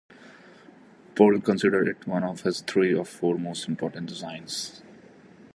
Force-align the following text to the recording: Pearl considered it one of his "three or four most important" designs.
Pearl 1.13 1.39
considered 1.41 1.87
it 1.87 2.07
one 2.07 2.23
of 2.23 2.41
his 2.41 2.61
"three 2.61 2.91
or 2.91 3.05
four 3.05 3.37
most 3.37 3.67
important" 3.67 4.07
designs. 4.09 4.81